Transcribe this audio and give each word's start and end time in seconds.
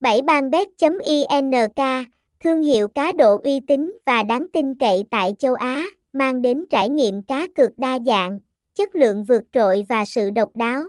7banbet.ink, 0.00 1.54
thương 2.44 2.62
hiệu 2.62 2.88
cá 2.88 3.12
độ 3.12 3.40
uy 3.44 3.60
tín 3.60 3.98
và 4.06 4.22
đáng 4.22 4.46
tin 4.52 4.74
cậy 4.74 5.04
tại 5.10 5.34
châu 5.38 5.54
Á, 5.54 5.84
mang 6.12 6.42
đến 6.42 6.64
trải 6.70 6.88
nghiệm 6.88 7.22
cá 7.22 7.46
cược 7.56 7.78
đa 7.78 7.98
dạng, 8.06 8.38
chất 8.74 8.94
lượng 8.94 9.24
vượt 9.24 9.42
trội 9.52 9.84
và 9.88 10.04
sự 10.04 10.30
độc 10.30 10.56
đáo. 10.56 10.82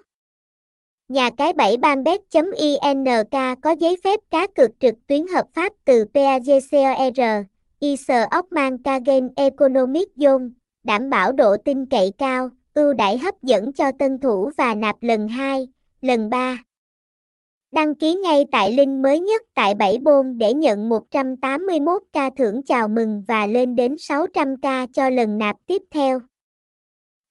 Nhà 1.07 1.29
cái 1.37 1.53
7banbet.ink 1.53 3.31
có 3.61 3.71
giấy 3.79 3.97
phép 4.03 4.19
cá 4.31 4.47
cược 4.47 4.69
trực 4.79 4.95
tuyến 5.07 5.27
hợp 5.27 5.45
pháp 5.53 5.73
từ 5.85 6.05
PAGCOR, 6.13 7.45
ISO 7.79 8.25
Ockman 8.37 8.77
Game 8.83 9.27
Economic 9.35 10.09
Zone, 10.15 10.49
đảm 10.83 11.09
bảo 11.09 11.31
độ 11.31 11.57
tin 11.65 11.85
cậy 11.85 12.11
cao, 12.17 12.49
ưu 12.73 12.93
đãi 12.93 13.17
hấp 13.17 13.43
dẫn 13.43 13.73
cho 13.73 13.91
tân 13.99 14.19
thủ 14.19 14.51
và 14.57 14.75
nạp 14.75 14.95
lần 15.01 15.27
2, 15.27 15.67
lần 16.01 16.29
3. 16.29 16.57
Đăng 17.71 17.95
ký 17.95 18.15
ngay 18.15 18.45
tại 18.51 18.73
link 18.73 19.03
mới 19.03 19.19
nhất 19.19 19.41
tại 19.53 19.75
7 19.75 19.97
Bôn 19.97 20.37
để 20.37 20.53
nhận 20.53 20.89
181k 20.89 22.31
thưởng 22.37 22.63
chào 22.63 22.87
mừng 22.87 23.23
và 23.27 23.47
lên 23.47 23.75
đến 23.75 23.95
600k 23.95 24.87
cho 24.93 25.09
lần 25.09 25.37
nạp 25.37 25.55
tiếp 25.65 25.81
theo. 25.91 26.19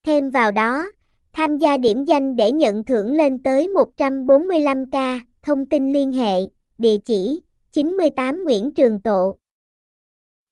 Thêm 0.05 0.31
vào 0.31 0.53
đó, 0.53 0.85
tham 1.33 1.59
gia 1.59 1.77
điểm 1.77 2.05
danh 2.05 2.37
để 2.37 2.53
nhận 2.53 2.85
thưởng 2.85 3.13
lên 3.13 3.43
tới 3.43 3.69
145k, 3.97 5.21
thông 5.43 5.67
tin 5.67 5.93
liên 5.93 6.13
hệ, 6.13 6.41
địa 6.79 6.97
chỉ 7.05 7.41
98 7.73 8.45
Nguyễn 8.45 8.75
Trường 8.75 9.01
Tộ, 9.01 9.37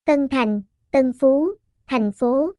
Tân 0.05 0.29
Thành, 0.29 0.62
Tân 0.91 1.12
Phú, 1.21 1.48
thành 1.87 2.12
phố 2.12 2.52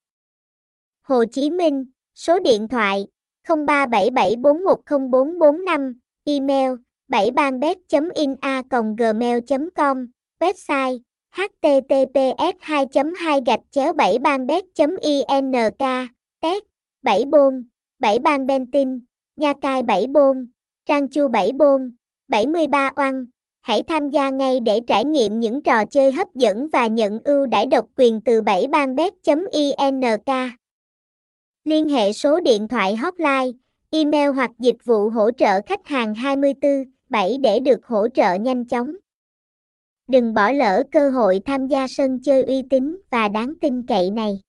Hồ 1.01 1.25
Chí 1.25 1.49
Minh, 1.49 1.85
số 2.15 2.39
điện 2.39 2.67
thoại 2.67 3.07
0377410445, 3.47 5.93
email 6.23 6.71
7banbet.ina 7.09 8.61
gmail.com, 8.97 10.07
website 10.39 10.99
https 11.31 12.55
2 12.59 12.85
2 13.17 13.41
gạch 13.45 13.59
chéo 13.71 13.93
7 13.93 14.19
banbet 14.19 14.63
ink 15.01 15.77
test 16.41 16.63
7 17.01 17.25
bôn 17.25 17.63
7 17.99 18.19
ban 18.19 18.47
bentin 18.47 18.99
nha 19.35 19.53
cai 19.61 19.83
7 19.83 20.07
bôn 20.07 20.47
trang 20.85 21.07
chu 21.07 21.27
7 21.27 21.51
bôn 21.51 21.91
73 22.27 22.91
oan. 22.95 23.25
Hãy 23.61 23.83
tham 23.83 24.09
gia 24.09 24.29
ngay 24.29 24.59
để 24.59 24.79
trải 24.87 25.05
nghiệm 25.05 25.39
những 25.39 25.63
trò 25.63 25.85
chơi 25.85 26.11
hấp 26.11 26.35
dẫn 26.35 26.67
và 26.73 26.87
nhận 26.87 27.19
ưu 27.23 27.45
đãi 27.45 27.65
độc 27.65 27.85
quyền 27.97 28.21
từ 28.21 28.41
7 28.41 28.67
banbet 28.67 29.13
ink 29.51 30.03
liên 31.63 31.89
hệ 31.89 32.13
số 32.13 32.39
điện 32.39 32.67
thoại 32.67 32.95
hotline 32.95 33.51
email 33.91 34.29
hoặc 34.29 34.51
dịch 34.59 34.85
vụ 34.85 35.09
hỗ 35.09 35.31
trợ 35.31 35.61
khách 35.65 35.87
hàng 35.87 36.15
24 36.15 36.61
7 37.09 37.37
để 37.37 37.59
được 37.59 37.85
hỗ 37.85 38.07
trợ 38.07 38.33
nhanh 38.33 38.65
chóng. 38.65 38.95
Đừng 40.07 40.33
bỏ 40.33 40.51
lỡ 40.51 40.83
cơ 40.91 41.09
hội 41.09 41.41
tham 41.45 41.67
gia 41.67 41.87
sân 41.87 42.19
chơi 42.23 42.43
uy 42.43 42.61
tín 42.69 42.97
và 43.09 43.27
đáng 43.27 43.53
tin 43.61 43.85
cậy 43.85 44.11
này. 44.11 44.41